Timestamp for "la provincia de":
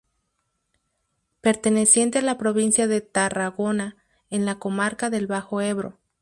2.23-3.01